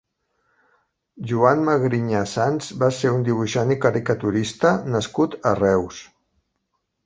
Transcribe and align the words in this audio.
Joan 1.31 1.61
Magrinyà 1.67 2.23
Sans 2.33 2.71
va 2.85 2.89
ser 3.01 3.13
un 3.19 3.27
dibuixant 3.29 3.77
i 3.77 3.79
caricaturista 3.87 4.75
nascut 4.97 5.41
a 5.53 5.57
Reus. 5.65 6.05